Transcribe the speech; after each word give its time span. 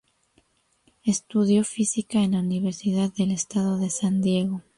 Estudió 1.05 1.63
física 1.63 2.23
en 2.23 2.31
la 2.31 2.39
Universidad 2.39 3.13
del 3.13 3.29
Estado 3.31 3.77
de 3.77 3.91
San 3.91 4.19
Diego. 4.23 4.63